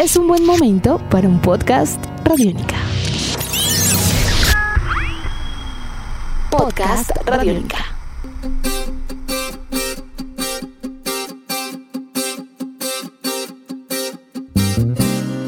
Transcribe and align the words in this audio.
es 0.00 0.16
un 0.16 0.26
buen 0.26 0.46
momento 0.46 0.98
para 1.10 1.28
un 1.28 1.42
podcast 1.42 2.02
Radiónica. 2.24 2.76
Podcast 6.50 7.10
Radiónica. 7.26 7.84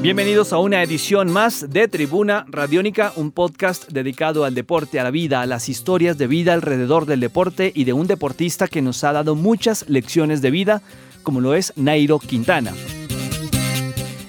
Bienvenidos 0.02 0.52
a 0.52 0.58
una 0.58 0.82
edición 0.82 1.32
más 1.32 1.70
de 1.70 1.88
Tribuna 1.88 2.44
Radiónica, 2.46 3.14
un 3.16 3.30
podcast 3.30 3.90
dedicado 3.90 4.44
al 4.44 4.54
deporte, 4.54 5.00
a 5.00 5.04
la 5.04 5.10
vida, 5.10 5.40
a 5.40 5.46
las 5.46 5.70
historias 5.70 6.18
de 6.18 6.26
vida 6.26 6.52
alrededor 6.52 7.06
del 7.06 7.20
deporte 7.20 7.72
y 7.74 7.84
de 7.84 7.94
un 7.94 8.06
deportista 8.06 8.68
que 8.68 8.82
nos 8.82 9.02
ha 9.02 9.14
dado 9.14 9.34
muchas 9.34 9.88
lecciones 9.88 10.42
de 10.42 10.50
vida, 10.50 10.82
como 11.22 11.40
lo 11.40 11.54
es 11.54 11.72
Nairo 11.76 12.18
Quintana 12.18 12.74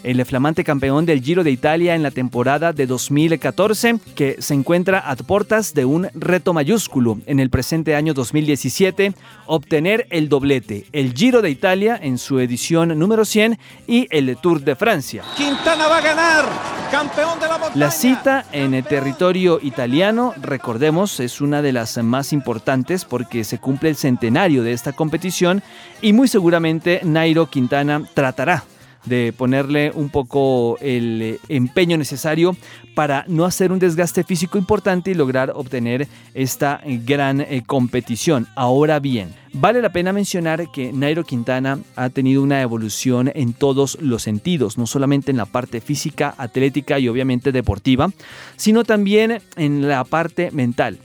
el 0.03 0.23
flamante 0.25 0.63
campeón 0.63 1.05
del 1.05 1.21
Giro 1.21 1.43
de 1.43 1.51
Italia 1.51 1.95
en 1.95 2.03
la 2.03 2.11
temporada 2.11 2.73
de 2.73 2.85
2014, 2.85 3.99
que 4.15 4.35
se 4.39 4.53
encuentra 4.53 4.99
a 4.99 5.15
puertas 5.15 5.73
de 5.73 5.85
un 5.85 6.09
reto 6.13 6.53
mayúsculo 6.53 7.19
en 7.25 7.39
el 7.39 7.49
presente 7.49 7.95
año 7.95 8.13
2017, 8.13 9.13
obtener 9.45 10.07
el 10.09 10.29
doblete, 10.29 10.85
el 10.91 11.13
Giro 11.13 11.41
de 11.41 11.49
Italia 11.49 11.97
en 12.01 12.17
su 12.17 12.39
edición 12.39 12.97
número 12.99 13.25
100 13.25 13.57
y 13.87 14.07
el 14.11 14.35
Tour 14.37 14.61
de 14.61 14.75
Francia. 14.75 15.23
Quintana 15.37 15.87
va 15.87 15.97
a 15.97 16.01
ganar, 16.01 16.45
campeón 16.91 17.39
de 17.39 17.47
la 17.47 17.57
montaña. 17.57 17.75
La 17.75 17.91
cita 17.91 18.45
en 18.51 18.73
el 18.73 18.83
territorio 18.83 19.59
italiano, 19.61 20.33
recordemos, 20.41 21.19
es 21.19 21.39
una 21.39 21.61
de 21.61 21.71
las 21.71 21.97
más 22.03 22.33
importantes 22.33 23.05
porque 23.05 23.43
se 23.43 23.59
cumple 23.59 23.89
el 23.89 23.95
centenario 23.95 24.63
de 24.63 24.73
esta 24.73 24.91
competición 24.91 25.63
y 26.01 26.11
muy 26.11 26.27
seguramente 26.27 26.99
Nairo 27.03 27.49
Quintana 27.49 28.03
tratará 28.13 28.65
de 29.05 29.33
ponerle 29.33 29.91
un 29.93 30.09
poco 30.09 30.77
el 30.79 31.21
eh, 31.21 31.39
empeño 31.49 31.97
necesario 31.97 32.55
para 32.95 33.25
no 33.27 33.45
hacer 33.45 33.71
un 33.71 33.79
desgaste 33.79 34.23
físico 34.23 34.57
importante 34.57 35.11
y 35.11 35.13
lograr 35.13 35.51
obtener 35.55 36.07
esta 36.33 36.81
gran 36.85 37.41
eh, 37.41 37.63
competición. 37.65 38.47
Ahora 38.55 38.99
bien, 38.99 39.33
vale 39.53 39.81
la 39.81 39.91
pena 39.91 40.13
mencionar 40.13 40.71
que 40.71 40.93
Nairo 40.93 41.23
Quintana 41.23 41.79
ha 41.95 42.09
tenido 42.09 42.41
una 42.43 42.61
evolución 42.61 43.31
en 43.33 43.53
todos 43.53 43.97
los 44.01 44.23
sentidos, 44.23 44.77
no 44.77 44.87
solamente 44.87 45.31
en 45.31 45.37
la 45.37 45.45
parte 45.45 45.81
física, 45.81 46.35
atlética 46.37 46.99
y 46.99 47.07
obviamente 47.07 47.51
deportiva, 47.51 48.11
sino 48.55 48.83
también 48.83 49.41
en 49.55 49.87
la 49.87 50.03
parte 50.03 50.51
mental. 50.51 50.99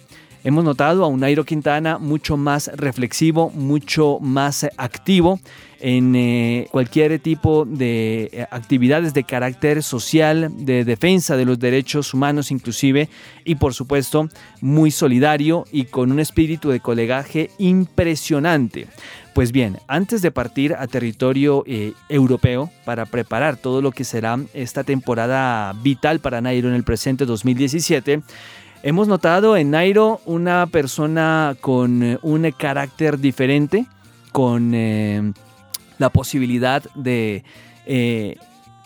Hemos 0.44 0.62
notado 0.64 1.04
a 1.04 1.08
un 1.08 1.20
Nairo 1.20 1.44
Quintana 1.44 1.98
mucho 1.98 2.36
más 2.36 2.70
reflexivo, 2.76 3.50
mucho 3.50 4.18
más 4.20 4.66
activo 4.76 5.40
en 5.80 6.14
eh, 6.14 6.68
cualquier 6.70 7.18
tipo 7.18 7.64
de 7.64 8.30
eh, 8.32 8.46
actividades 8.50 9.14
de 9.14 9.24
carácter 9.24 9.82
social, 9.82 10.50
de 10.64 10.84
defensa 10.84 11.36
de 11.36 11.44
los 11.44 11.58
derechos 11.58 12.14
humanos 12.14 12.50
inclusive, 12.52 13.08
y 13.44 13.56
por 13.56 13.74
supuesto 13.74 14.28
muy 14.60 14.92
solidario 14.92 15.64
y 15.72 15.84
con 15.84 16.12
un 16.12 16.20
espíritu 16.20 16.70
de 16.70 16.80
colegaje 16.80 17.50
impresionante. 17.58 18.86
Pues 19.34 19.52
bien, 19.52 19.78
antes 19.86 20.22
de 20.22 20.32
partir 20.32 20.74
a 20.74 20.86
territorio 20.86 21.62
eh, 21.66 21.92
europeo 22.08 22.70
para 22.84 23.06
preparar 23.06 23.56
todo 23.56 23.82
lo 23.82 23.92
que 23.92 24.04
será 24.04 24.38
esta 24.54 24.82
temporada 24.82 25.72
vital 25.82 26.18
para 26.20 26.40
Nairo 26.40 26.68
en 26.68 26.74
el 26.74 26.82
presente 26.82 27.24
2017, 27.24 28.22
Hemos 28.82 29.08
notado 29.08 29.56
en 29.56 29.72
Nairo 29.72 30.20
una 30.24 30.66
persona 30.66 31.56
con 31.60 32.02
eh, 32.02 32.18
un 32.22 32.48
carácter 32.52 33.18
diferente, 33.18 33.86
con 34.30 34.72
eh, 34.72 35.32
la 35.98 36.10
posibilidad 36.10 36.84
de 36.94 37.42
eh, 37.86 38.36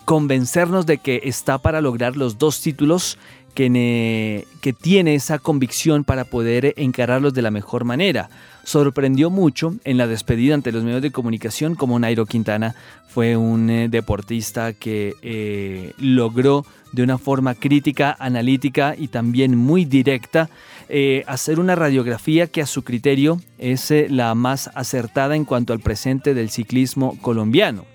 convencernos 0.07 0.87
de 0.87 0.97
que 0.97 1.20
está 1.25 1.59
para 1.59 1.83
lograr 1.83 2.17
los 2.17 2.39
dos 2.39 2.63
títulos, 2.63 3.19
que, 3.55 4.47
tiene 4.81 5.14
esa 5.14 5.39
convicción 5.39 6.05
para 6.05 6.25
poder 6.25 6.74
encararlos 6.77 7.35
de 7.35 7.42
la 7.42 7.51
mejor 7.51 7.85
manera. 7.85 8.30
Sorprendió 8.64 9.30
mucho 9.30 9.74
en 9.85 9.96
la 9.98 10.07
despedida 10.07 10.55
ante 10.55 10.73
los 10.73 10.85
medios 10.85 11.02
de 11.02 11.11
comunicación 11.11 11.74
como 11.74 11.98
Nairo 11.98 12.27
Quintana 12.27 12.74
fue 13.08 13.36
un 13.36 13.90
deportista 13.90 14.73
que 14.73 15.92
logró 15.98 16.64
de 16.92 17.02
una 17.02 17.18
forma 17.18 17.55
crítica, 17.55 18.14
analítica 18.18 18.95
y 18.96 19.08
también 19.08 19.57
muy 19.57 19.84
directa, 19.84 20.48
eh, 20.89 21.24
hacer 21.27 21.58
una 21.58 21.74
radiografía 21.74 22.46
que 22.46 22.61
a 22.61 22.67
su 22.67 22.84
criterio 22.84 23.40
es 23.58 23.90
eh, 23.90 24.07
la 24.11 24.34
más 24.34 24.70
acertada 24.74 25.34
en 25.34 25.45
cuanto 25.45 25.73
al 25.73 25.80
presente 25.80 26.34
del 26.34 26.51
ciclismo 26.51 27.19
colombiano. 27.20 27.86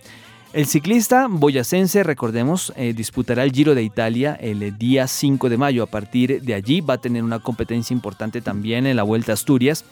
El 0.58 0.66
ciclista 0.66 1.28
boyacense, 1.30 2.02
recordemos, 2.02 2.74
eh, 2.76 2.94
disputará 2.94 3.44
el 3.44 3.52
Giro 3.52 3.76
de 3.76 3.84
Italia 3.84 4.36
el 4.42 4.76
día 4.76 5.06
5 5.06 5.50
de 5.50 5.58
mayo. 5.58 5.84
A 5.84 5.86
partir 5.86 6.42
de 6.42 6.56
allí 6.56 6.82
va 6.82 6.96
a 6.96 6.98
tener 6.98 7.24
una 7.24 7.38
competencia 7.38 7.94
importante 7.94 8.42
también 8.42 8.88
en 8.88 8.96
la 8.96 9.04
Vuelta 9.04 9.34
a 9.34 9.36
Asturias 9.36 9.86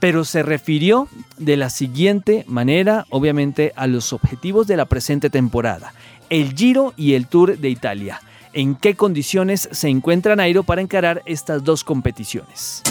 pero 0.00 0.24
se 0.24 0.42
refirió 0.42 1.08
de 1.36 1.58
la 1.58 1.68
siguiente 1.68 2.46
manera, 2.48 3.04
obviamente, 3.10 3.74
a 3.76 3.86
los 3.86 4.14
objetivos 4.14 4.66
de 4.66 4.78
la 4.78 4.86
presente 4.86 5.28
temporada, 5.28 5.92
el 6.30 6.54
Giro 6.54 6.94
y 6.96 7.12
el 7.12 7.26
Tour 7.26 7.58
de 7.58 7.68
Italia 7.68 8.22
en 8.54 8.76
qué 8.76 8.94
condiciones 8.94 9.68
se 9.72 9.88
encuentra 9.88 10.36
Nairo 10.36 10.62
para 10.62 10.80
encarar 10.80 11.20
estas 11.26 11.64
dos 11.64 11.84
competiciones. 11.84 12.82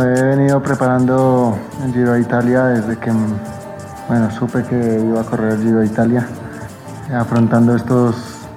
he 0.00 0.22
venido 0.22 0.60
preparando 0.60 1.56
el 1.84 1.92
Giro 1.92 2.14
de 2.14 2.22
Italia 2.22 2.64
desde 2.64 2.98
que 2.98 3.12
bueno, 4.10 4.28
supe 4.32 4.64
que 4.64 5.04
iba 5.06 5.20
a 5.20 5.22
correr 5.22 5.56
Giro 5.60 5.78
de 5.78 5.86
Italia, 5.86 6.26
afrontando 7.16 7.76
estos 7.76 8.16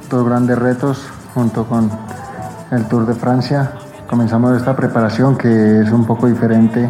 dos 0.09 0.25
grandes 0.25 0.57
retos 0.57 1.05
junto 1.35 1.65
con 1.65 1.91
el 2.71 2.85
Tour 2.85 3.05
de 3.05 3.13
Francia. 3.13 3.73
Comenzamos 4.09 4.57
esta 4.57 4.75
preparación 4.75 5.37
que 5.37 5.81
es 5.81 5.91
un 5.91 6.07
poco 6.07 6.25
diferente 6.25 6.89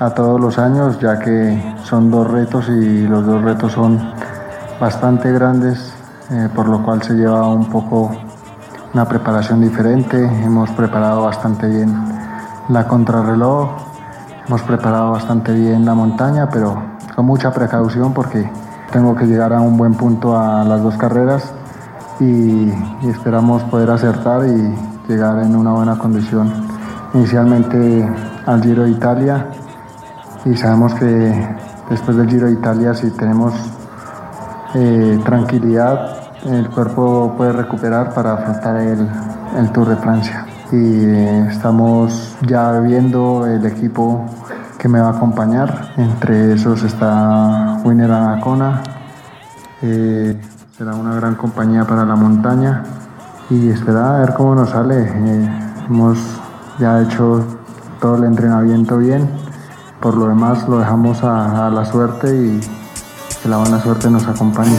a 0.00 0.10
todos 0.10 0.40
los 0.40 0.58
años, 0.58 0.98
ya 0.98 1.20
que 1.20 1.76
son 1.84 2.10
dos 2.10 2.28
retos 2.28 2.68
y 2.70 3.06
los 3.06 3.24
dos 3.24 3.40
retos 3.40 3.70
son 3.70 4.00
bastante 4.80 5.30
grandes 5.30 5.94
eh, 6.32 6.48
por 6.52 6.68
lo 6.68 6.82
cual 6.82 7.00
se 7.04 7.14
lleva 7.14 7.46
un 7.46 7.70
poco 7.70 8.10
una 8.94 9.04
preparación 9.06 9.60
diferente. 9.60 10.16
Hemos 10.42 10.70
preparado 10.70 11.22
bastante 11.22 11.68
bien 11.68 11.94
la 12.68 12.88
contrarreloj, 12.88 13.91
hemos 14.46 14.62
preparado 14.62 15.12
bastante 15.12 15.52
bien 15.52 15.84
la 15.84 15.94
montaña, 15.94 16.48
pero 16.50 16.82
con 17.14 17.26
mucha 17.26 17.52
precaución 17.52 18.12
porque 18.12 18.50
tengo 18.90 19.14
que 19.14 19.26
llegar 19.26 19.52
a 19.52 19.60
un 19.60 19.76
buen 19.76 19.94
punto 19.94 20.38
a 20.38 20.64
las 20.64 20.82
dos 20.82 20.96
carreras 20.96 21.52
y, 22.20 22.72
esperamos 23.08 23.62
poder 23.64 23.90
acertar 23.90 24.46
y 24.46 24.74
llegar 25.08 25.42
en 25.42 25.56
una 25.56 25.72
buena 25.72 25.98
condición 25.98 26.52
inicialmente 27.14 28.08
al 28.46 28.62
Giro 28.62 28.84
de 28.84 28.90
Italia 28.90 29.48
y 30.44 30.56
sabemos 30.56 30.94
que 30.94 31.56
después 31.90 32.16
del 32.16 32.28
Giro 32.28 32.46
de 32.46 32.52
Italia 32.52 32.94
si 32.94 33.10
tenemos 33.10 33.52
eh, 34.74 35.20
tranquilidad 35.24 36.22
el 36.46 36.68
cuerpo 36.70 37.34
puede 37.36 37.52
recuperar 37.52 38.12
para 38.14 38.34
afrontar 38.34 38.76
el, 38.80 39.08
Tour 39.72 39.88
de 39.90 39.96
Francia. 39.96 40.46
Y 40.72 41.04
estamos 41.50 42.34
ya 42.46 42.80
viendo 42.80 43.46
el 43.46 43.64
equipo 43.66 44.24
que 44.78 44.88
me 44.88 45.00
va 45.00 45.08
a 45.08 45.16
acompañar. 45.16 45.92
Entre 45.96 46.54
esos 46.54 46.82
está 46.82 47.80
Winner 47.84 48.10
Anacona. 48.10 48.82
Eh, 49.82 50.40
será 50.76 50.94
una 50.94 51.14
gran 51.14 51.34
compañía 51.34 51.84
para 51.84 52.04
la 52.04 52.16
montaña 52.16 52.82
y 53.50 53.68
esperar 53.68 54.16
a 54.16 54.18
ver 54.20 54.34
cómo 54.34 54.54
nos 54.54 54.70
sale. 54.70 55.02
Eh, 55.02 55.48
hemos 55.88 56.18
ya 56.78 57.02
hecho 57.02 57.44
todo 58.00 58.16
el 58.16 58.24
entrenamiento 58.24 58.98
bien. 58.98 59.28
Por 60.00 60.16
lo 60.16 60.26
demás 60.26 60.66
lo 60.68 60.78
dejamos 60.78 61.22
a 61.22 61.70
la 61.70 61.84
suerte 61.84 62.34
y 62.34 62.60
que 63.42 63.48
la 63.48 63.58
buena 63.58 63.80
suerte 63.80 64.08
nos 64.08 64.26
acompañe. 64.26 64.78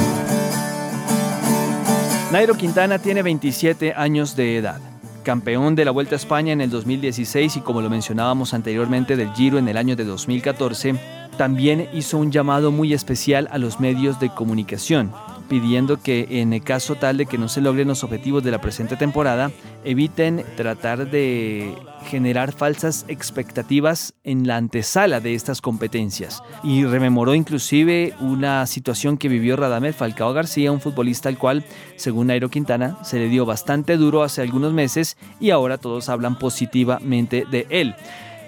Nairo 2.31 2.55
Quintana 2.55 2.97
tiene 2.97 3.21
27 3.21 3.93
años 3.95 4.35
de 4.35 4.57
edad, 4.57 4.79
campeón 5.23 5.73
de 5.73 5.85
la 5.85 5.91
Vuelta 5.91 6.15
a 6.15 6.17
España 6.17 6.53
en 6.53 6.61
el 6.61 6.69
2016 6.69 7.57
y 7.57 7.61
como 7.61 7.81
lo 7.81 7.89
mencionábamos 7.89 8.53
anteriormente 8.53 9.15
del 9.15 9.33
Giro 9.33 9.57
en 9.57 9.67
el 9.67 9.77
año 9.77 9.95
de 9.95 10.03
2014, 10.03 10.95
también 11.37 11.89
hizo 11.93 12.19
un 12.19 12.31
llamado 12.31 12.71
muy 12.71 12.93
especial 12.93 13.47
a 13.51 13.57
los 13.57 13.79
medios 13.79 14.19
de 14.19 14.29
comunicación, 14.29 15.11
pidiendo 15.53 16.01
que 16.01 16.25
en 16.41 16.51
el 16.51 16.63
caso 16.63 16.95
tal 16.95 17.17
de 17.17 17.27
que 17.27 17.37
no 17.37 17.47
se 17.47 17.61
logren 17.61 17.87
los 17.87 18.03
objetivos 18.03 18.43
de 18.43 18.49
la 18.49 18.59
presente 18.59 18.95
temporada, 18.95 19.51
eviten 19.83 20.43
tratar 20.57 21.11
de 21.11 21.75
generar 22.07 22.53
falsas 22.53 23.05
expectativas 23.07 24.15
en 24.23 24.47
la 24.47 24.57
antesala 24.57 25.19
de 25.19 25.35
estas 25.35 25.61
competencias. 25.61 26.41
Y 26.63 26.85
rememoró 26.85 27.35
inclusive 27.35 28.15
una 28.19 28.65
situación 28.65 29.19
que 29.19 29.29
vivió 29.29 29.55
Radamel 29.55 29.93
Falcao 29.93 30.33
García, 30.33 30.71
un 30.71 30.81
futbolista 30.81 31.29
al 31.29 31.37
cual, 31.37 31.63
según 31.97 32.27
Nairo 32.27 32.49
Quintana, 32.49 32.97
se 33.03 33.19
le 33.19 33.29
dio 33.29 33.45
bastante 33.45 33.95
duro 33.95 34.23
hace 34.23 34.41
algunos 34.41 34.73
meses 34.73 35.17
y 35.39 35.51
ahora 35.51 35.77
todos 35.77 36.09
hablan 36.09 36.39
positivamente 36.39 37.45
de 37.45 37.67
él. 37.69 37.93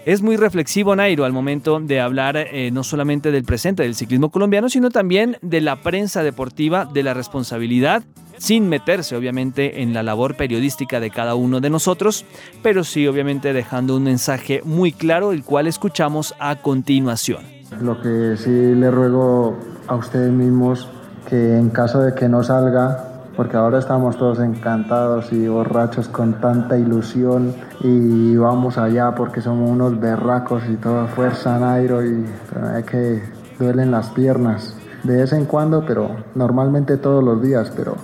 Es 0.06 0.22
muy 0.22 0.38
reflexivo 0.38 0.96
Nairo 0.96 1.26
al 1.26 1.34
momento 1.34 1.80
de 1.80 2.00
hablar 2.00 2.38
eh, 2.38 2.70
no 2.70 2.84
solamente 2.84 3.32
del 3.32 3.44
presente 3.44 3.82
del 3.82 3.96
ciclismo 3.96 4.30
colombiano, 4.30 4.70
sino 4.70 4.92
también 4.92 5.38
de 5.42 5.62
la 5.62 5.78
prensa 5.78 6.22
deportiva, 6.22 6.86
de 6.86 7.02
la 7.02 7.16
responsabilidad, 7.16 8.04
sin 8.38 8.70
meterse 8.70 9.16
obviamente 9.16 9.82
en 9.82 9.96
la 9.96 10.04
labor 10.04 10.38
periodística 10.38 11.00
de 11.00 11.10
cada 11.10 11.34
uno 11.34 11.60
de 11.60 11.72
nosotros, 11.72 12.24
pero 12.62 12.84
sí 12.84 13.08
obviamente 13.08 13.52
dejando 13.52 13.98
un 13.98 14.04
mensaje 14.04 14.62
muy 14.64 14.92
claro, 14.92 15.32
el 15.32 15.44
cual 15.44 15.66
escuchamos 15.66 16.36
a 16.38 16.58
continuación. 16.58 17.44
Lo 17.82 18.00
que 18.00 18.38
sí 18.38 18.52
le 18.52 18.92
ruego 18.92 19.58
a 19.88 19.96
ustedes 19.96 20.32
mismos 20.32 20.88
que 21.28 21.58
en 21.58 21.72
caso 21.72 22.00
de 22.02 22.14
que 22.14 22.30
no 22.30 22.44
salga 22.44 23.15
porque 23.36 23.58
ahora 23.58 23.80
estamos 23.80 24.18
todos 24.18 24.40
encantados 24.40 25.32
y 25.34 25.48
borrachos 25.48 26.08
con 26.08 26.40
tanta 26.40 26.78
ilusión 26.78 27.54
y 27.82 28.36
vamos 28.36 28.78
allá 28.78 29.14
porque 29.14 29.42
somos 29.42 29.70
unos 29.70 30.00
berracos 30.00 30.64
y 30.70 30.76
toda 30.78 31.08
fuerza 31.08 31.60
Nairo 31.60 32.06
y 32.06 32.26
hay 32.74 32.84
que 32.84 33.24
duelen 33.60 33.92
las 33.92 34.10
piernas 34.10 34.76
de 35.04 35.18
vez 35.18 35.34
en 35.34 35.46
cuando, 35.46 35.86
pero 35.86 36.16
normalmente 36.34 36.98
todos 36.98 37.24
los 37.24 37.42
días, 37.42 37.72
pero, 37.76 37.96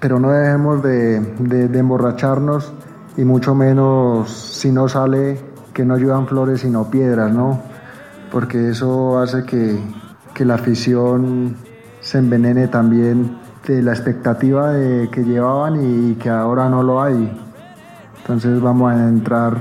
pero 0.00 0.18
no 0.18 0.30
dejemos 0.30 0.82
de, 0.82 1.20
de, 1.20 1.78
emborracharnos 1.78 2.72
y 3.16 3.24
mucho 3.24 3.54
menos 3.54 4.30
si 4.30 4.72
no 4.72 4.88
sale 4.88 5.38
que 5.74 5.84
no 5.84 5.94
ayudan 5.94 6.26
flores 6.26 6.60
sino 6.60 6.90
piedras, 6.90 7.32
¿no? 7.32 7.60
Porque 8.32 8.70
eso 8.70 9.18
hace 9.18 9.44
que, 9.44 9.78
que 10.32 10.44
la 10.44 10.54
afición 10.54 11.56
se 12.00 12.18
envenene 12.18 12.68
también 12.68 13.36
de 13.68 13.82
la 13.82 13.92
expectativa 13.92 14.72
de 14.72 15.10
que 15.10 15.22
llevaban 15.22 15.78
y 15.80 16.14
que 16.14 16.30
ahora 16.30 16.70
no 16.70 16.82
lo 16.82 17.02
hay. 17.02 17.38
Entonces 18.20 18.60
vamos 18.60 18.92
a 18.92 19.08
entrar, 19.08 19.58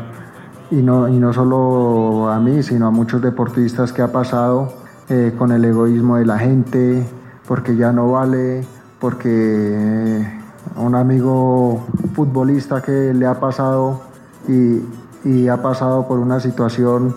y 0.72 0.78
no, 0.78 1.08
y 1.10 1.20
no 1.20 1.34
solo 1.34 2.30
a 2.30 2.40
mí, 2.40 2.64
sino 2.64 2.88
a 2.88 2.92
muchos 2.92 3.22
deportistas 3.22 3.92
que 3.92 4.02
ha 4.02 4.12
pasado 4.12 4.74
eh, 5.10 5.34
con 5.38 5.52
el 5.52 5.64
egoísmo 5.66 6.18
de 6.18 6.26
la 6.26 6.40
gente, 6.40 7.06
porque 7.48 7.76
ya 7.76 7.92
no 7.92 8.12
vale, 8.14 8.66
porque 9.00 9.30
eh, 9.30 10.40
un 10.78 10.96
amigo 10.96 11.86
futbolista 12.14 12.82
que 12.82 13.14
le 13.14 13.26
ha 13.26 13.40
pasado 13.40 14.02
y, 14.48 14.84
y 15.26 15.50
ha 15.50 15.62
pasado 15.62 16.08
por 16.08 16.20
una 16.20 16.40
situación 16.40 17.14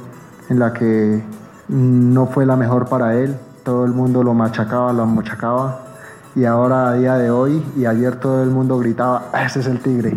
en 0.49 0.59
la 0.59 0.73
que 0.73 1.23
no 1.69 2.27
fue 2.27 2.47
la 2.47 2.57
mejor 2.57 2.89
para 2.89 3.15
él, 3.15 3.37
todo 3.63 3.85
el 3.85 3.93
mundo 3.93 4.25
lo 4.25 4.35
machacaba, 4.35 4.93
lo 4.93 5.07
machacaba 5.07 5.90
y 6.35 6.45
ahora 6.45 6.91
a 6.91 6.95
día 6.95 7.15
de 7.17 7.31
hoy 7.31 7.65
y 7.77 7.87
ayer 7.87 8.17
todo 8.17 8.43
el 8.43 8.51
mundo 8.51 8.79
gritaba, 8.79 9.31
ese 9.45 9.61
es 9.61 9.67
el 9.67 9.81
tigre. 9.81 10.17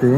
¿Sí? 0.00 0.12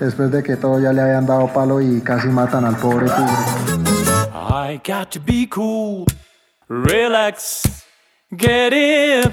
Después 0.00 0.30
de 0.30 0.42
que 0.42 0.56
todos 0.56 0.82
ya 0.82 0.92
le 0.92 1.00
habían 1.00 1.26
dado 1.26 1.52
palo 1.52 1.80
y 1.80 2.00
casi 2.00 2.28
matan 2.28 2.64
al 2.64 2.76
pobre 2.76 3.06
tigre. 3.06 3.86
I 4.32 4.80
got 4.84 5.10
to 5.12 5.20
be 5.20 5.46
cool, 5.48 6.06
relax, 6.68 7.84
get 8.30 8.72
in. 8.72 9.32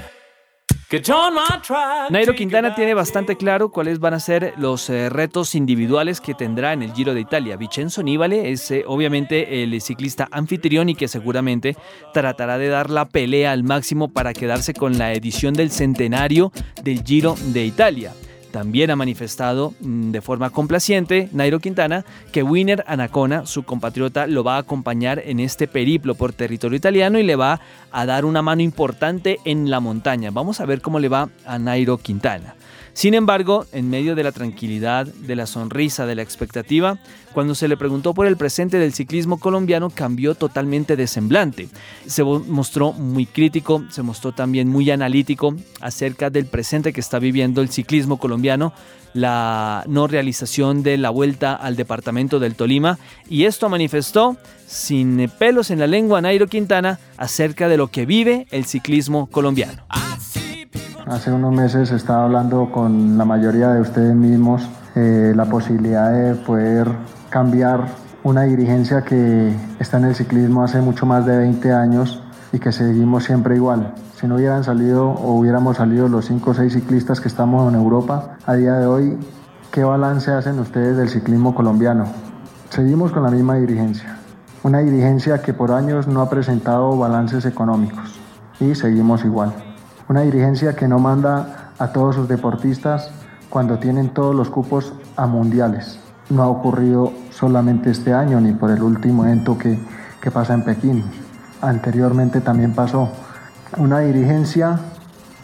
Nairo 2.09 2.35
Quintana 2.35 2.75
tiene 2.75 2.93
bastante 2.93 3.35
claro 3.35 3.71
cuáles 3.71 3.99
van 3.99 4.13
a 4.13 4.19
ser 4.19 4.53
los 4.57 4.89
eh, 4.89 5.09
retos 5.09 5.55
individuales 5.55 6.21
que 6.21 6.33
tendrá 6.33 6.73
en 6.73 6.83
el 6.83 6.93
Giro 6.93 7.13
de 7.13 7.21
Italia. 7.21 7.57
Vincenzo 7.57 8.03
Nibale 8.03 8.51
es 8.51 8.69
eh, 8.69 8.83
obviamente 8.85 9.63
el 9.63 9.81
ciclista 9.81 10.27
anfitrión 10.31 10.89
y 10.89 10.95
que 10.95 11.07
seguramente 11.07 11.75
tratará 12.13 12.57
de 12.57 12.67
dar 12.67 12.89
la 12.89 13.05
pelea 13.05 13.51
al 13.51 13.63
máximo 13.63 14.09
para 14.09 14.33
quedarse 14.33 14.73
con 14.73 14.97
la 14.97 15.13
edición 15.13 15.53
del 15.53 15.71
centenario 15.71 16.51
del 16.83 17.03
Giro 17.03 17.35
de 17.53 17.65
Italia. 17.65 18.11
También 18.53 18.91
ha 18.91 18.95
manifestado 18.95 19.73
mm, 19.79 20.11
de 20.11 20.21
forma 20.21 20.51
complaciente 20.51 21.27
Nairo 21.31 21.59
Quintana 21.59 22.05
que 22.31 22.43
Winner 22.43 22.83
Anacona, 22.85 23.47
su 23.47 23.63
compatriota, 23.63 24.27
lo 24.27 24.43
va 24.43 24.57
a 24.57 24.59
acompañar 24.59 25.23
en 25.25 25.39
este 25.39 25.67
periplo 25.67 26.13
por 26.13 26.33
territorio 26.33 26.77
italiano 26.77 27.17
y 27.17 27.23
le 27.23 27.35
va 27.35 27.61
a 27.91 28.05
dar 28.05 28.25
una 28.25 28.43
mano 28.43 28.61
importante 28.61 29.39
en 29.43 29.71
la 29.71 29.79
montaña. 29.79 30.29
Vamos 30.29 30.59
a 30.59 30.67
ver 30.67 30.81
cómo 30.81 30.99
le 30.99 31.09
va 31.09 31.29
a 31.47 31.57
Nairo 31.57 31.97
Quintana. 31.97 32.53
Sin 32.93 33.15
embargo, 33.15 33.65
en 33.71 33.89
medio 33.89 34.13
de 34.15 34.23
la 34.23 34.31
tranquilidad, 34.31 35.07
de 35.07 35.35
la 35.35 35.47
sonrisa, 35.47 36.05
de 36.05 36.13
la 36.15 36.21
expectativa, 36.21 36.99
cuando 37.33 37.55
se 37.55 37.67
le 37.67 37.75
preguntó 37.75 38.13
por 38.13 38.27
el 38.27 38.37
presente 38.37 38.77
del 38.77 38.93
ciclismo 38.93 39.39
colombiano 39.39 39.89
cambió 39.89 40.35
totalmente 40.35 40.95
de 40.95 41.07
semblante. 41.07 41.69
Se 42.05 42.23
mostró 42.23 42.93
muy 42.93 43.25
crítico, 43.25 43.83
se 43.89 44.03
mostró 44.03 44.31
también 44.31 44.69
muy 44.69 44.91
analítico 44.91 45.55
acerca 45.81 46.29
del 46.29 46.45
presente 46.45 46.93
que 46.93 47.01
está 47.01 47.17
viviendo 47.17 47.61
el 47.61 47.69
ciclismo 47.69 48.17
colombiano, 48.17 48.73
la 49.13 49.83
no 49.87 50.07
realización 50.07 50.83
de 50.83 50.97
la 50.97 51.09
vuelta 51.09 51.55
al 51.55 51.75
departamento 51.75 52.39
del 52.39 52.55
Tolima 52.55 52.99
y 53.27 53.45
esto 53.45 53.69
manifestó 53.69 54.37
sin 54.67 55.29
pelos 55.37 55.71
en 55.71 55.79
la 55.79 55.87
lengua 55.87 56.21
Nairo 56.21 56.47
Quintana 56.47 56.99
acerca 57.17 57.67
de 57.69 57.77
lo 57.77 57.87
que 57.87 58.05
vive 58.05 58.47
el 58.51 58.65
ciclismo 58.65 59.27
colombiano. 59.27 59.83
Hace 61.07 61.33
unos 61.33 61.53
meses 61.53 61.91
estaba 61.91 62.23
hablando 62.23 62.71
con 62.71 63.17
la 63.17 63.25
mayoría 63.25 63.69
de 63.73 63.81
ustedes 63.81 64.15
mismos 64.15 64.69
eh, 64.95 65.33
la 65.35 65.43
posibilidad 65.43 66.09
de 66.13 66.35
poder 66.35 66.87
cambiar 67.29 67.87
una 68.23 68.43
dirigencia 68.43 69.01
que 69.01 69.53
está 69.79 69.97
en 69.97 70.05
el 70.05 70.15
ciclismo 70.15 70.63
hace 70.63 70.79
mucho 70.79 71.05
más 71.05 71.25
de 71.25 71.37
20 71.37 71.73
años 71.73 72.23
y 72.53 72.59
que 72.59 72.71
seguimos 72.71 73.25
siempre 73.25 73.57
igual. 73.57 73.93
Si 74.15 74.27
no 74.27 74.35
hubieran 74.35 74.63
salido 74.63 75.09
o 75.09 75.33
hubiéramos 75.33 75.75
salido 75.75 76.07
los 76.07 76.25
5 76.25 76.51
o 76.51 76.53
6 76.53 76.71
ciclistas 76.71 77.19
que 77.19 77.27
estamos 77.27 77.67
en 77.67 77.77
Europa 77.77 78.37
a 78.45 78.53
día 78.53 78.75
de 78.75 78.85
hoy, 78.85 79.17
¿qué 79.71 79.83
balance 79.83 80.31
hacen 80.31 80.57
ustedes 80.59 80.95
del 80.95 81.09
ciclismo 81.09 81.53
colombiano? 81.53 82.05
Seguimos 82.69 83.11
con 83.11 83.23
la 83.23 83.29
misma 83.29 83.55
dirigencia. 83.55 84.19
Una 84.63 84.79
dirigencia 84.79 85.41
que 85.41 85.53
por 85.53 85.73
años 85.73 86.07
no 86.07 86.21
ha 86.21 86.29
presentado 86.29 86.97
balances 86.97 87.45
económicos 87.45 88.17
y 88.61 88.73
seguimos 88.73 89.25
igual. 89.25 89.72
Una 90.09 90.21
dirigencia 90.21 90.75
que 90.75 90.87
no 90.87 90.99
manda 90.99 91.71
a 91.79 91.87
todos 91.93 92.15
sus 92.15 92.27
deportistas 92.27 93.09
cuando 93.49 93.79
tienen 93.79 94.09
todos 94.09 94.35
los 94.35 94.49
cupos 94.49 94.93
a 95.15 95.27
mundiales. 95.27 95.99
No 96.29 96.43
ha 96.43 96.47
ocurrido 96.47 97.13
solamente 97.29 97.91
este 97.91 98.13
año 98.13 98.41
ni 98.41 98.51
por 98.51 98.71
el 98.71 98.81
último 98.81 99.25
evento 99.25 99.57
que, 99.57 99.79
que 100.21 100.31
pasa 100.31 100.53
en 100.53 100.63
Pekín. 100.63 101.03
Anteriormente 101.61 102.41
también 102.41 102.73
pasó. 102.73 103.09
Una 103.77 103.99
dirigencia 103.99 104.79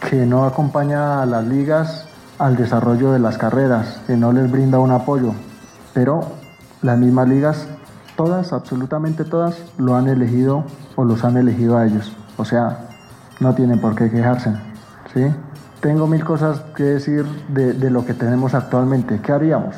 que 0.08 0.26
no 0.26 0.44
acompaña 0.44 1.22
a 1.22 1.26
las 1.26 1.44
ligas 1.46 2.06
al 2.38 2.56
desarrollo 2.56 3.12
de 3.12 3.18
las 3.18 3.38
carreras, 3.38 4.00
que 4.06 4.16
no 4.16 4.32
les 4.32 4.50
brinda 4.50 4.78
un 4.78 4.90
apoyo. 4.90 5.32
Pero 5.94 6.20
las 6.82 6.98
mismas 6.98 7.28
ligas, 7.28 7.66
todas, 8.16 8.52
absolutamente 8.52 9.24
todas, 9.24 9.56
lo 9.78 9.96
han 9.96 10.08
elegido 10.08 10.64
o 10.96 11.04
los 11.04 11.24
han 11.24 11.36
elegido 11.36 11.76
a 11.76 11.86
ellos. 11.86 12.16
O 12.36 12.44
sea, 12.44 12.89
no 13.40 13.54
tienen 13.54 13.80
por 13.80 13.94
qué 13.94 14.10
quejarse. 14.10 14.52
¿sí? 15.12 15.26
Tengo 15.80 16.06
mil 16.06 16.24
cosas 16.24 16.60
que 16.76 16.84
decir 16.84 17.24
de, 17.48 17.90
lo 17.90 18.04
que 18.04 18.14
tenemos 18.14 18.54
actualmente. 18.54 19.20
¿Qué 19.20 19.32
haríamos? 19.32 19.74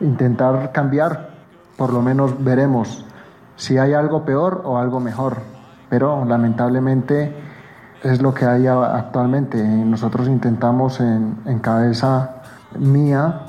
Intentar 0.00 0.72
cambiar, 0.72 1.30
por 1.76 1.92
lo 1.92 2.00
menos 2.00 2.42
veremos 2.42 3.04
si 3.56 3.76
hay 3.76 3.92
algo 3.92 4.24
peor 4.24 4.62
o 4.64 4.78
algo 4.78 5.00
mejor. 5.00 5.38
Pero 5.90 6.24
lamentablemente 6.24 7.34
es 8.02 8.22
lo 8.22 8.32
que 8.32 8.46
hay 8.46 8.68
actualmente. 8.68 9.62
Nosotros 9.62 10.28
intentamos 10.28 11.00
en, 11.00 11.36
en 11.44 11.58
cabeza 11.58 12.36
mía, 12.78 13.40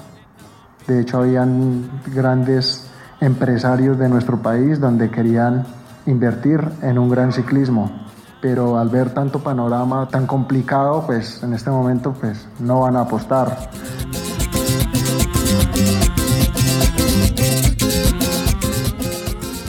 de 0.88 1.02
hecho 1.02 1.20
habían 1.20 1.88
grandes 2.08 2.90
empresarios 3.22 4.00
de 4.00 4.10
nuestro 4.10 4.42
país 4.42 4.80
donde 4.80 5.12
querían 5.12 5.66
invertir 6.08 6.68
en 6.82 6.98
un 6.98 7.10
gran 7.10 7.32
ciclismo 7.32 7.92
pero 8.42 8.78
al 8.78 8.90
ver 8.90 9.14
tanto 9.14 9.40
panorama 9.40 10.08
tan 10.10 10.26
complicado, 10.28 11.06
pues 11.06 11.42
en 11.44 11.54
este 11.54 11.70
momento 11.70 12.14
pues 12.14 12.48
no 12.60 12.82
van 12.82 12.96
a 12.96 13.02
apostar. 13.02 13.70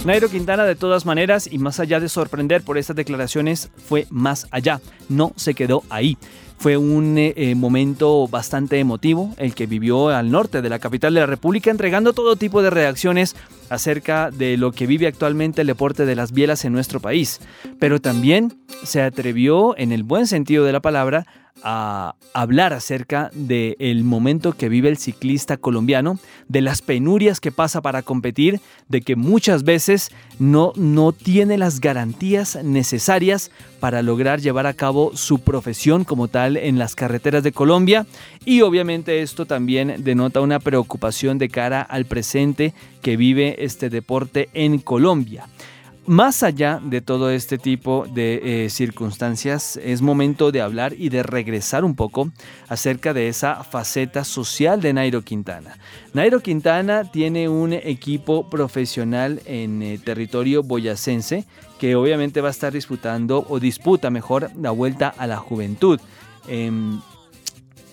Nairo 0.04 0.28
Quintana 0.28 0.64
de 0.64 0.74
todas 0.74 1.06
maneras 1.06 1.48
y 1.48 1.58
más 1.58 1.78
allá 1.78 2.00
de 2.00 2.08
sorprender 2.08 2.62
por 2.62 2.76
estas 2.76 2.96
declaraciones 2.96 3.70
fue 3.76 4.08
más 4.10 4.48
allá, 4.50 4.80
no 5.08 5.32
se 5.36 5.54
quedó 5.54 5.84
ahí. 5.90 6.18
Fue 6.62 6.76
un 6.76 7.18
eh, 7.18 7.34
eh, 7.36 7.56
momento 7.56 8.28
bastante 8.28 8.78
emotivo 8.78 9.34
el 9.36 9.52
que 9.52 9.66
vivió 9.66 10.10
al 10.10 10.30
norte 10.30 10.62
de 10.62 10.68
la 10.68 10.78
capital 10.78 11.12
de 11.12 11.18
la 11.18 11.26
República, 11.26 11.72
entregando 11.72 12.12
todo 12.12 12.36
tipo 12.36 12.62
de 12.62 12.70
reacciones 12.70 13.34
acerca 13.68 14.30
de 14.30 14.56
lo 14.56 14.70
que 14.70 14.86
vive 14.86 15.08
actualmente 15.08 15.62
el 15.62 15.66
deporte 15.66 16.06
de 16.06 16.14
las 16.14 16.30
bielas 16.30 16.64
en 16.64 16.72
nuestro 16.72 17.00
país. 17.00 17.40
Pero 17.80 18.00
también 18.00 18.54
se 18.84 19.02
atrevió, 19.02 19.76
en 19.76 19.90
el 19.90 20.04
buen 20.04 20.28
sentido 20.28 20.64
de 20.64 20.72
la 20.72 20.78
palabra, 20.78 21.26
a 21.62 22.14
hablar 22.34 22.72
acerca 22.72 23.30
del 23.34 24.04
momento 24.04 24.52
que 24.52 24.68
vive 24.68 24.88
el 24.88 24.96
ciclista 24.96 25.56
colombiano, 25.56 26.18
de 26.48 26.60
las 26.60 26.82
penurias 26.82 27.40
que 27.40 27.52
pasa 27.52 27.82
para 27.82 28.02
competir, 28.02 28.60
de 28.88 29.02
que 29.02 29.16
muchas 29.16 29.64
veces 29.64 30.10
no, 30.38 30.72
no 30.76 31.12
tiene 31.12 31.58
las 31.58 31.80
garantías 31.80 32.58
necesarias 32.62 33.50
para 33.80 34.02
lograr 34.02 34.40
llevar 34.40 34.66
a 34.66 34.74
cabo 34.74 35.12
su 35.14 35.40
profesión 35.40 36.04
como 36.04 36.28
tal 36.28 36.56
en 36.56 36.78
las 36.78 36.94
carreteras 36.94 37.42
de 37.42 37.52
Colombia 37.52 38.06
y 38.44 38.62
obviamente 38.62 39.22
esto 39.22 39.46
también 39.46 40.02
denota 40.04 40.40
una 40.40 40.60
preocupación 40.60 41.38
de 41.38 41.48
cara 41.48 41.82
al 41.82 42.06
presente 42.06 42.74
que 43.02 43.16
vive 43.16 43.64
este 43.64 43.90
deporte 43.90 44.48
en 44.54 44.78
Colombia. 44.78 45.46
Más 46.06 46.42
allá 46.42 46.80
de 46.82 47.00
todo 47.00 47.30
este 47.30 47.58
tipo 47.58 48.06
de 48.12 48.64
eh, 48.64 48.70
circunstancias, 48.70 49.76
es 49.76 50.02
momento 50.02 50.50
de 50.50 50.60
hablar 50.60 50.94
y 50.98 51.10
de 51.10 51.22
regresar 51.22 51.84
un 51.84 51.94
poco 51.94 52.32
acerca 52.68 53.14
de 53.14 53.28
esa 53.28 53.62
faceta 53.62 54.24
social 54.24 54.80
de 54.80 54.92
Nairo 54.92 55.22
Quintana. 55.22 55.78
Nairo 56.12 56.40
Quintana 56.40 57.04
tiene 57.04 57.48
un 57.48 57.72
equipo 57.72 58.50
profesional 58.50 59.42
en 59.46 59.80
eh, 59.80 60.00
territorio 60.04 60.64
boyacense 60.64 61.44
que 61.78 61.94
obviamente 61.94 62.40
va 62.40 62.48
a 62.48 62.50
estar 62.50 62.72
disputando 62.72 63.46
o 63.48 63.60
disputa 63.60 64.10
mejor 64.10 64.50
la 64.60 64.72
vuelta 64.72 65.14
a 65.16 65.28
la 65.28 65.36
juventud. 65.36 66.00
Em, 66.48 67.00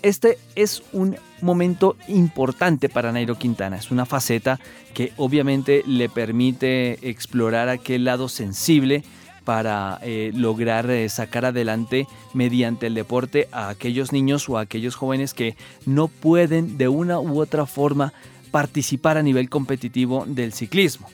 este 0.01 0.38
es 0.56 0.84
un 0.94 1.18
momento 1.41 1.96
importante 2.08 2.89
para 2.89 3.12
Nairo 3.12 3.36
Quintana. 3.36 3.77
Es 3.77 3.91
una 3.91 4.06
faceta 4.06 4.60
que 4.94 5.13
obviamente 5.18 5.84
le 5.86 6.10
permite 6.10 7.10
explorar 7.10 7.70
aquel 7.70 8.06
lado 8.06 8.29
sensible 8.29 9.03
para 9.46 10.00
eh, 10.03 10.32
lograr 10.36 10.89
eh, 10.91 11.10
sacar 11.10 11.46
adelante 11.46 12.08
mediante 12.34 12.88
el 12.88 12.94
deporte 12.94 13.48
a 13.51 13.70
aquellos 13.70 14.12
niños 14.12 14.48
o 14.50 14.58
a 14.58 14.62
aquellos 14.62 14.96
jóvenes 14.96 15.34
que 15.34 15.56
no 15.86 16.08
pueden 16.08 16.77
de 16.77 16.88
una 16.88 17.20
u 17.20 17.39
otra 17.39 17.65
forma 17.65 18.13
participar 18.51 19.18
a 19.18 19.24
nivel 19.24 19.50
competitivo 19.50 20.25
del 20.27 20.53
ciclismo. 20.53 21.08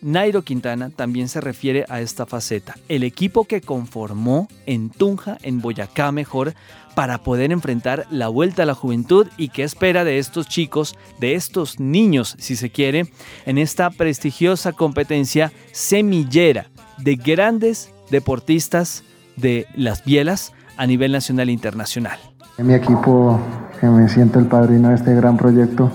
Nairo 0.00 0.42
Quintana 0.42 0.90
también 0.90 1.28
se 1.28 1.40
refiere 1.40 1.84
a 1.88 2.00
esta 2.00 2.26
faceta, 2.26 2.76
el 2.88 3.02
equipo 3.02 3.44
que 3.44 3.60
conformó 3.60 4.48
en 4.66 4.90
Tunja, 4.90 5.38
en 5.42 5.60
Boyacá 5.60 6.12
mejor, 6.12 6.54
para 6.94 7.18
poder 7.18 7.52
enfrentar 7.52 8.06
la 8.10 8.28
vuelta 8.28 8.62
a 8.62 8.66
la 8.66 8.74
juventud 8.74 9.26
y 9.36 9.50
qué 9.50 9.62
espera 9.62 10.04
de 10.04 10.18
estos 10.18 10.48
chicos, 10.48 10.96
de 11.20 11.34
estos 11.34 11.78
niños, 11.78 12.34
si 12.38 12.56
se 12.56 12.70
quiere, 12.70 13.10
en 13.46 13.58
esta 13.58 13.90
prestigiosa 13.90 14.72
competencia 14.72 15.52
semillera 15.72 16.66
de 16.98 17.16
grandes 17.16 17.92
deportistas 18.10 19.04
de 19.36 19.66
las 19.76 20.04
bielas 20.04 20.52
a 20.76 20.86
nivel 20.86 21.12
nacional 21.12 21.48
e 21.48 21.52
internacional. 21.52 22.18
Mi 22.58 22.74
equipo, 22.74 23.38
que 23.80 23.86
me 23.86 24.08
siento 24.08 24.38
el 24.40 24.46
padrino 24.46 24.88
de 24.88 24.96
este 24.96 25.14
gran 25.14 25.36
proyecto, 25.36 25.90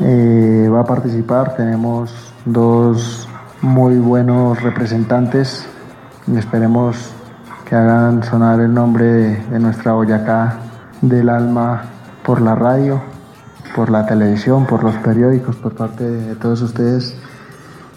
eh, 0.00 0.68
va 0.72 0.80
a 0.80 0.84
participar. 0.84 1.56
Tenemos 1.56 2.12
dos 2.44 3.28
muy 3.62 3.96
buenos 3.98 4.62
representantes 4.62 5.66
y 6.28 6.36
esperemos 6.36 7.12
que 7.68 7.74
hagan 7.74 8.22
sonar 8.22 8.60
el 8.60 8.72
nombre 8.72 9.04
de, 9.04 9.58
nuestra 9.58 9.92
Boyacá 9.92 10.58
del 11.02 11.28
alma 11.28 11.82
por 12.24 12.40
la 12.40 12.54
radio, 12.54 13.00
por 13.74 13.90
la 13.90 14.06
televisión, 14.06 14.64
por 14.64 14.84
los 14.84 14.94
periódicos, 14.96 15.56
por 15.56 15.74
parte 15.74 16.04
de 16.04 16.34
todos 16.36 16.62
ustedes. 16.62 17.16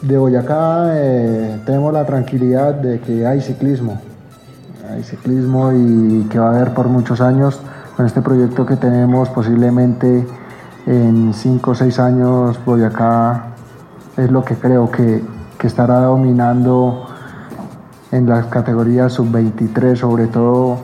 De 0.02 0.18
Boyacá 0.18 0.94
eh, 0.96 1.62
tenemos 1.66 1.94
la 1.94 2.06
tranquilidad 2.06 2.74
de 2.74 3.00
que 3.00 3.28
hay 3.28 3.40
ciclismo, 3.42 4.02
hay 4.90 5.04
ciclismo 5.04 5.72
y 5.74 6.28
que 6.30 6.40
va 6.40 6.48
a 6.48 6.56
haber 6.56 6.74
por 6.74 6.88
muchos 6.88 7.22
años. 7.22 7.62
Con 7.96 8.08
este 8.08 8.22
proyecto 8.22 8.66
que 8.66 8.78
tenemos 8.78 9.30
posiblemente 9.30 10.26
en 10.88 11.34
5 11.36 11.72
o 11.72 11.76
6 11.76 12.00
años 12.00 12.60
Boyacá 12.66 13.52
es 14.18 14.32
lo 14.32 14.44
que 14.44 14.56
creo 14.56 14.90
que, 14.90 15.22
que 15.62 15.68
estará 15.68 16.00
dominando 16.00 17.06
en 18.12 18.28
las 18.28 18.48
categorías 18.48 19.14
sub-23, 19.14 19.96
sobre 19.96 20.26
todo 20.26 20.80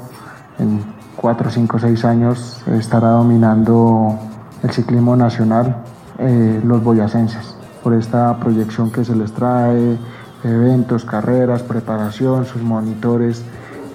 en 0.59 0.83
4, 1.15 1.49
5, 1.49 1.79
6 1.79 2.05
años, 2.05 2.61
estará 2.67 3.09
dominando 3.09 4.19
el 4.61 4.69
ciclismo 4.69 5.15
nacional 5.15 5.77
eh, 6.19 6.61
los 6.63 6.83
boyacenses 6.83 7.55
por 7.83 7.95
esta 7.95 8.39
proyección 8.39 8.91
que 8.91 9.03
se 9.03 9.15
les 9.15 9.31
trae, 9.31 9.97
eventos, 10.43 11.05
carreras, 11.05 11.63
preparación, 11.63 12.45
sus 12.45 12.61
monitores 12.61 13.43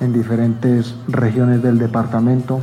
en 0.01 0.13
diferentes 0.13 0.97
regiones 1.07 1.63
del 1.63 1.79
departamento 1.79 2.59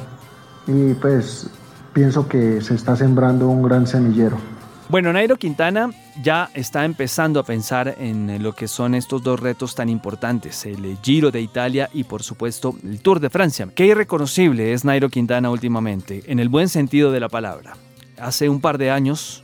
y 0.67 0.93
pues 0.95 1.49
pienso 1.93 2.27
que 2.27 2.59
se 2.59 2.75
está 2.75 2.97
sembrando 2.97 3.47
un 3.47 3.63
gran 3.63 3.87
semillero. 3.87 4.58
Bueno, 4.89 5.13
Nairo 5.13 5.37
Quintana 5.37 5.91
ya 6.23 6.49
está 6.55 6.83
empezando 6.83 7.39
a 7.39 7.43
pensar 7.43 7.95
en 7.99 8.41
lo 8.41 8.53
que 8.53 8.67
son 8.67 8.95
estos 8.95 9.21
dos 9.21 9.39
retos 9.39 9.75
tan 9.75 9.87
importantes, 9.87 10.65
el 10.65 10.97
Giro 11.03 11.29
de 11.29 11.41
Italia 11.41 11.91
y 11.93 12.05
por 12.05 12.23
supuesto 12.23 12.75
el 12.83 12.99
Tour 12.99 13.19
de 13.19 13.29
Francia. 13.29 13.69
Qué 13.75 13.85
irreconocible 13.85 14.73
es 14.73 14.85
Nairo 14.85 15.09
Quintana 15.09 15.51
últimamente, 15.51 16.23
en 16.25 16.39
el 16.39 16.49
buen 16.49 16.69
sentido 16.69 17.11
de 17.11 17.19
la 17.19 17.29
palabra. 17.29 17.77
Hace 18.17 18.49
un 18.49 18.61
par 18.61 18.79
de 18.79 18.89
años, 18.89 19.43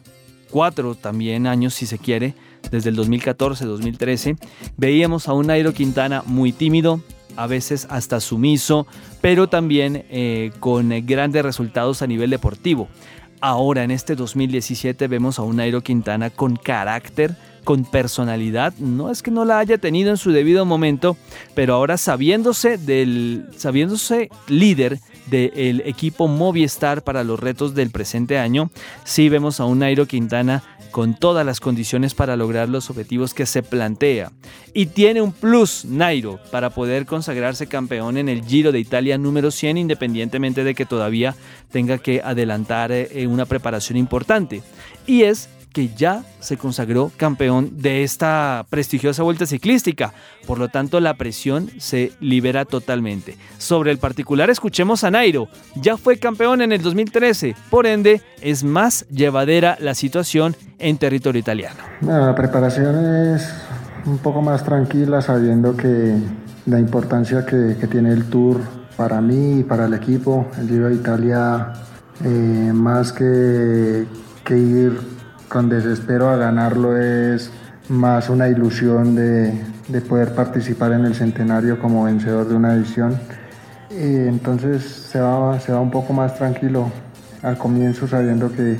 cuatro 0.49 0.95
también 0.95 1.45
años 1.45 1.75
si 1.75 1.85
se 1.85 1.99
quiere, 1.99 2.33
desde 2.71 2.89
el 2.89 2.97
2014-2013, 2.97 4.39
veíamos 4.77 5.27
a 5.27 5.33
un 5.33 5.45
Nairo 5.45 5.73
Quintana 5.73 6.23
muy 6.25 6.53
tímido, 6.53 7.01
a 7.35 7.45
veces 7.45 7.85
hasta 7.91 8.19
sumiso, 8.19 8.87
pero 9.21 9.47
también 9.47 10.05
eh, 10.09 10.51
con 10.59 10.89
grandes 11.05 11.43
resultados 11.43 12.01
a 12.01 12.07
nivel 12.07 12.31
deportivo. 12.31 12.87
Ahora 13.47 13.83
en 13.83 13.91
este 13.91 14.15
2017 14.15 15.07
vemos 15.07 15.37
a 15.37 15.43
un 15.43 15.57
Nairo 15.57 15.81
Quintana 15.81 16.31
con 16.31 16.55
carácter, 16.55 17.35
con 17.63 17.85
personalidad. 17.85 18.73
No 18.79 19.11
es 19.11 19.21
que 19.21 19.29
no 19.29 19.45
la 19.45 19.59
haya 19.59 19.77
tenido 19.77 20.09
en 20.09 20.17
su 20.17 20.31
debido 20.31 20.65
momento, 20.65 21.15
pero 21.53 21.75
ahora 21.75 21.97
sabiéndose 21.97 22.79
del 22.79 23.45
sabiéndose 23.55 24.31
líder 24.47 24.99
del 25.27 25.81
equipo 25.81 26.27
Movistar 26.27 27.03
para 27.03 27.23
los 27.23 27.39
retos 27.39 27.75
del 27.75 27.91
presente 27.91 28.39
año, 28.39 28.71
sí 29.03 29.29
vemos 29.29 29.59
a 29.59 29.65
un 29.65 29.77
Nairo 29.77 30.07
Quintana 30.07 30.63
con 30.95 31.13
todas 31.13 31.45
las 31.45 31.59
condiciones 31.59 32.13
para 32.13 32.37
lograr 32.37 32.69
los 32.69 32.89
objetivos 32.89 33.33
que 33.33 33.45
se 33.45 33.63
plantea. 33.63 34.31
Y 34.73 34.85
tiene 34.85 35.21
un 35.21 35.33
plus 35.33 35.83
Nairo 35.83 36.39
para 36.51 36.69
poder 36.69 37.05
consagrarse 37.05 37.67
campeón 37.67 38.15
en 38.15 38.29
el 38.29 38.45
Giro 38.45 38.71
de 38.71 38.79
Italia 38.79 39.17
número 39.17 39.51
100 39.51 39.77
independientemente 39.77 40.63
de 40.63 40.73
que 40.73 40.85
todavía 40.85 41.35
tenga 41.69 41.97
que 41.97 42.21
adelantar 42.23 42.93
eh, 42.93 43.27
una 43.27 43.45
preparación 43.45 43.97
importante. 43.97 44.63
Y 45.05 45.23
es 45.23 45.49
que 45.75 45.89
ya 45.89 46.23
se 46.39 46.55
consagró 46.55 47.11
campeón 47.17 47.81
de 47.81 48.03
esta 48.03 48.65
prestigiosa 48.69 49.23
vuelta 49.23 49.45
ciclística. 49.45 50.13
Por 50.47 50.57
lo 50.57 50.69
tanto, 50.69 51.01
la 51.01 51.15
presión 51.15 51.69
se 51.79 52.13
libera 52.21 52.63
totalmente. 52.63 53.35
Sobre 53.57 53.91
el 53.91 53.97
particular, 53.97 54.49
escuchemos 54.49 55.03
a 55.03 55.11
Nairo. 55.11 55.49
Ya 55.75 55.97
fue 55.97 56.17
campeón 56.17 56.61
en 56.61 56.71
el 56.71 56.81
2013, 56.81 57.57
por 57.69 57.87
ende, 57.87 58.21
es 58.41 58.63
más 58.63 59.05
llevadera 59.09 59.75
la 59.81 59.95
situación 59.95 60.55
en 60.79 60.97
territorio 60.97 61.41
italiano. 61.41 61.81
la 61.99 62.33
preparación 62.33 63.35
es 63.35 63.53
un 64.05 64.19
poco 64.19 64.41
más 64.41 64.63
tranquila 64.63 65.21
sabiendo 65.21 65.75
que 65.75 66.15
la 66.67 66.79
importancia 66.79 67.45
que, 67.45 67.75
tiene 67.91 68.13
el 68.13 68.29
Tour 68.29 68.61
para 68.95 69.19
mí 69.19 69.59
y 69.59 69.63
para 69.63 69.87
el 69.87 69.93
equipo, 69.93 70.47
el 70.57 70.69
Giro 70.69 70.87
de 70.87 70.95
Italia, 70.95 71.73
eh, 72.23 72.71
más 72.73 73.11
que, 73.11 74.05
que 74.45 74.57
ir 74.57 75.14
con 75.49 75.69
desespero 75.69 76.29
a 76.29 76.37
ganarlo 76.37 76.97
es 76.97 77.51
más 77.89 78.29
una 78.29 78.49
ilusión 78.49 79.15
de, 79.15 79.53
poder 80.07 80.33
participar 80.33 80.91
en 80.93 81.05
el 81.05 81.15
centenario 81.15 81.79
como 81.79 82.03
vencedor 82.03 82.47
de 82.47 82.55
una 82.55 82.73
edición. 82.73 83.19
Y 83.89 84.27
entonces 84.27 84.83
se 84.83 85.19
va, 85.19 85.59
se 85.59 85.71
va 85.71 85.79
un 85.79 85.91
poco 85.91 86.13
más 86.13 86.35
tranquilo 86.35 86.91
al 87.41 87.57
comienzo 87.57 88.07
sabiendo 88.07 88.51
que 88.51 88.77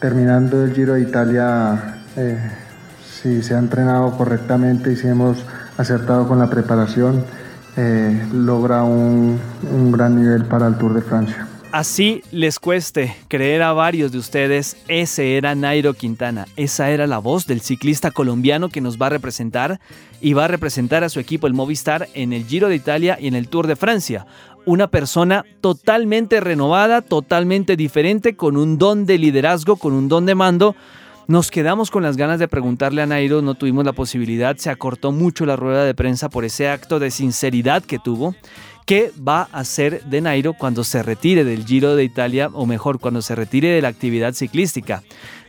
terminando 0.00 0.64
el 0.64 0.74
Giro 0.74 0.94
de 0.94 1.02
Italia, 1.02 2.00
eh, 2.16 2.38
si 3.04 3.42
se 3.42 3.54
ha 3.54 3.58
entrenado 3.58 4.16
correctamente 4.16 4.92
y 4.92 4.96
si 4.96 5.06
hemos 5.06 5.44
acertado 5.76 6.26
con 6.26 6.38
la 6.38 6.48
preparación, 6.48 7.24
eh, 7.76 8.26
logra 8.32 8.82
un 8.82 9.38
gran 9.92 10.16
nivel 10.16 10.44
para 10.46 10.66
el 10.66 10.76
Tour 10.76 10.94
de 10.94 11.02
Francia. 11.02 11.46
Así 11.72 12.22
les 12.30 12.58
cueste 12.58 13.16
creer 13.28 13.62
a 13.62 13.72
varios 13.72 14.12
de 14.12 14.18
ustedes, 14.18 14.76
ese 14.88 15.38
era 15.38 15.54
Nairo 15.54 15.94
Quintana, 15.94 16.46
esa 16.54 16.90
era 16.90 17.06
la 17.06 17.16
voz 17.16 17.46
del 17.46 17.62
ciclista 17.62 18.10
colombiano 18.10 18.68
que 18.68 18.82
nos 18.82 19.00
va 19.00 19.06
a 19.06 19.08
representar 19.08 19.80
y 20.20 20.34
va 20.34 20.44
a 20.44 20.48
representar 20.48 21.02
a 21.02 21.08
su 21.08 21.18
equipo 21.18 21.46
el 21.46 21.54
Movistar 21.54 22.10
en 22.12 22.34
el 22.34 22.44
Giro 22.44 22.68
de 22.68 22.76
Italia 22.76 23.16
y 23.18 23.26
en 23.26 23.34
el 23.34 23.48
Tour 23.48 23.68
de 23.68 23.76
Francia. 23.76 24.26
Una 24.66 24.88
persona 24.88 25.46
totalmente 25.62 26.40
renovada, 26.40 27.00
totalmente 27.00 27.74
diferente, 27.74 28.36
con 28.36 28.58
un 28.58 28.76
don 28.76 29.06
de 29.06 29.16
liderazgo, 29.16 29.76
con 29.76 29.94
un 29.94 30.08
don 30.08 30.26
de 30.26 30.34
mando 30.34 30.76
Nos 31.32 31.50
quedamos 31.50 31.90
con 31.90 32.02
las 32.02 32.18
ganas 32.18 32.38
de 32.38 32.46
preguntarle 32.46 33.00
a 33.00 33.06
Nairo, 33.06 33.40
no 33.40 33.54
tuvimos 33.54 33.86
la 33.86 33.94
posibilidad, 33.94 34.54
se 34.58 34.68
acortó 34.68 35.12
mucho 35.12 35.46
la 35.46 35.56
rueda 35.56 35.82
de 35.82 35.94
prensa 35.94 36.28
por 36.28 36.44
ese 36.44 36.68
acto 36.68 36.98
de 36.98 37.10
sinceridad 37.10 37.82
que 37.82 37.98
tuvo. 37.98 38.34
¿Qué 38.84 39.12
va 39.26 39.48
a 39.50 39.60
hacer 39.60 40.04
de 40.04 40.20
Nairo 40.20 40.52
cuando 40.52 40.84
se 40.84 41.02
retire 41.02 41.42
del 41.44 41.64
Giro 41.64 41.96
de 41.96 42.04
Italia 42.04 42.50
o 42.52 42.66
mejor, 42.66 43.00
cuando 43.00 43.22
se 43.22 43.34
retire 43.34 43.70
de 43.70 43.80
la 43.80 43.88
actividad 43.88 44.34
ciclística? 44.34 45.02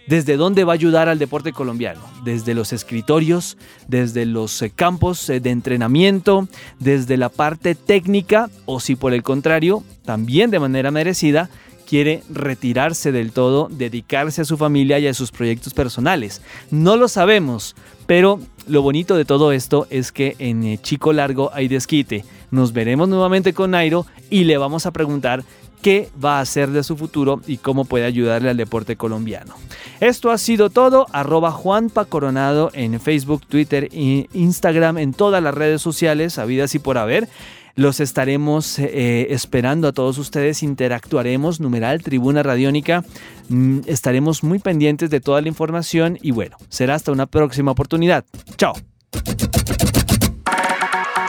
¿Desde 0.07 0.37
dónde 0.37 0.63
va 0.63 0.71
a 0.71 0.75
ayudar 0.75 1.09
al 1.09 1.19
deporte 1.19 1.51
colombiano? 1.51 1.99
Desde 2.23 2.53
los 2.53 2.71
escritorios, 2.71 3.57
desde 3.89 4.25
los 4.25 4.61
eh, 4.61 4.69
campos 4.69 5.29
eh, 5.29 5.41
de 5.41 5.49
entrenamiento, 5.49 6.47
desde 6.79 7.17
la 7.17 7.27
parte 7.27 7.75
técnica 7.75 8.49
o 8.65 8.79
si 8.79 8.95
por 8.95 9.13
el 9.13 9.21
contrario, 9.23 9.83
también 10.05 10.49
de 10.49 10.59
manera 10.59 10.91
merecida, 10.91 11.49
quiere 11.87 12.23
retirarse 12.29 13.11
del 13.11 13.31
todo, 13.31 13.67
dedicarse 13.71 14.41
a 14.41 14.45
su 14.45 14.57
familia 14.57 14.99
y 14.99 15.07
a 15.07 15.13
sus 15.13 15.31
proyectos 15.31 15.73
personales. 15.73 16.41
No 16.71 16.97
lo 16.97 17.07
sabemos, 17.07 17.75
pero 18.05 18.39
lo 18.67 18.81
bonito 18.81 19.15
de 19.15 19.25
todo 19.25 19.51
esto 19.51 19.87
es 19.89 20.11
que 20.11 20.35
en 20.39 20.63
eh, 20.63 20.79
Chico 20.81 21.13
Largo 21.13 21.51
hay 21.53 21.67
desquite. 21.67 22.25
Nos 22.51 22.73
veremos 22.73 23.09
nuevamente 23.09 23.53
con 23.53 23.71
Nairo 23.71 24.05
y 24.29 24.43
le 24.43 24.57
vamos 24.57 24.85
a 24.85 24.91
preguntar 24.91 25.43
qué 25.83 26.09
va 26.23 26.37
a 26.37 26.41
hacer 26.41 26.69
de 26.71 26.81
su 26.81 26.95
futuro 26.95 27.41
y 27.45 27.57
cómo 27.57 27.85
puede 27.85 28.05
ayudarle 28.05 28.49
al 28.49 28.57
deporte 28.57 28.95
colombiano. 28.95 29.53
Esto 29.99 30.31
ha 30.31 30.37
sido 30.37 30.69
todo, 30.69 31.05
arroba 31.11 31.51
Juanpa 31.51 32.05
Coronado 32.05 32.71
en 32.73 32.99
Facebook, 32.99 33.45
Twitter 33.45 33.89
e 33.91 34.27
Instagram, 34.33 34.97
en 34.97 35.13
todas 35.13 35.43
las 35.43 35.53
redes 35.53 35.81
sociales, 35.81 36.39
habidas 36.39 36.73
y 36.73 36.79
por 36.79 36.97
haber. 36.97 37.27
Los 37.75 37.99
estaremos 37.99 38.77
eh, 38.77 39.27
esperando 39.31 39.87
a 39.87 39.93
todos 39.93 40.17
ustedes, 40.19 40.61
interactuaremos, 40.61 41.59
numeral 41.59 42.03
Tribuna 42.03 42.43
Radiónica, 42.43 43.03
mm, 43.49 43.79
estaremos 43.87 44.43
muy 44.43 44.59
pendientes 44.59 45.09
de 45.09 45.19
toda 45.19 45.41
la 45.41 45.47
información 45.47 46.19
y 46.21 46.31
bueno, 46.31 46.57
será 46.69 46.93
hasta 46.95 47.11
una 47.11 47.25
próxima 47.25 47.71
oportunidad. 47.71 48.25
Chao. 48.57 48.73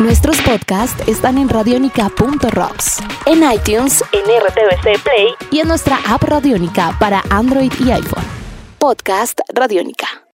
Nuestros 0.00 0.40
podcasts 0.42 1.08
están 1.08 1.38
en 1.38 1.48
radionica.rocks, 1.48 2.98
en 3.26 3.38
iTunes, 3.50 4.02
en 4.12 4.22
RTVC 4.22 5.02
Play 5.02 5.28
y 5.50 5.60
en 5.60 5.68
nuestra 5.68 5.98
app 6.08 6.22
Radionica 6.24 6.96
para 6.98 7.22
Android 7.30 7.72
y 7.78 7.90
iPhone. 7.90 8.24
Podcast 8.78 9.40
Radionica. 9.54 10.23